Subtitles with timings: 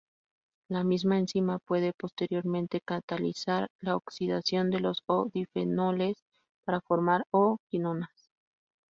[0.67, 6.17] La misma enzima puede, posteriormente, catalizar la oxidación de los O-difenoles
[6.65, 8.09] para formar "O"-quinonas.